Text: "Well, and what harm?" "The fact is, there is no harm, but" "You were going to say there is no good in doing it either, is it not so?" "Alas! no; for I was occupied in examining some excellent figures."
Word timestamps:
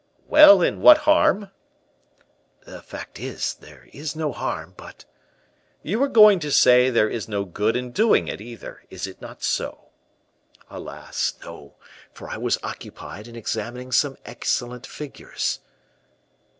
"Well, 0.27 0.63
and 0.63 0.81
what 0.81 0.97
harm?" 0.97 1.51
"The 2.65 2.81
fact 2.81 3.19
is, 3.19 3.53
there 3.53 3.87
is 3.93 4.15
no 4.15 4.31
harm, 4.31 4.73
but" 4.75 5.05
"You 5.83 5.99
were 5.99 6.07
going 6.07 6.39
to 6.39 6.51
say 6.51 6.89
there 6.89 7.07
is 7.07 7.27
no 7.27 7.45
good 7.45 7.75
in 7.75 7.91
doing 7.91 8.27
it 8.27 8.41
either, 8.41 8.81
is 8.89 9.05
it 9.05 9.21
not 9.21 9.43
so?" 9.43 9.89
"Alas! 10.71 11.35
no; 11.43 11.75
for 12.15 12.27
I 12.31 12.37
was 12.37 12.57
occupied 12.63 13.27
in 13.27 13.35
examining 13.35 13.91
some 13.91 14.17
excellent 14.25 14.87
figures." 14.87 15.59